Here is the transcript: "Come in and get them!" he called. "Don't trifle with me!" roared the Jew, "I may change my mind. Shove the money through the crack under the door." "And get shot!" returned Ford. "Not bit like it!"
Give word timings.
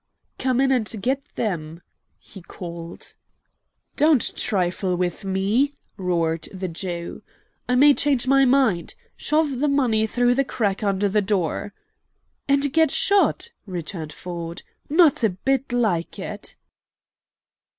"Come 0.39 0.59
in 0.59 0.71
and 0.71 0.91
get 0.99 1.23
them!" 1.35 1.83
he 2.17 2.41
called. 2.41 3.13
"Don't 3.97 4.35
trifle 4.35 4.95
with 4.97 5.23
me!" 5.23 5.73
roared 5.95 6.49
the 6.51 6.67
Jew, 6.67 7.21
"I 7.69 7.75
may 7.75 7.93
change 7.93 8.25
my 8.25 8.43
mind. 8.43 8.95
Shove 9.15 9.59
the 9.59 9.67
money 9.67 10.07
through 10.07 10.33
the 10.33 10.43
crack 10.43 10.81
under 10.81 11.07
the 11.07 11.21
door." 11.21 11.75
"And 12.47 12.73
get 12.73 12.89
shot!" 12.89 13.51
returned 13.67 14.11
Ford. 14.11 14.63
"Not 14.89 15.23
bit 15.45 15.71
like 15.71 16.17
it!" 16.17 16.55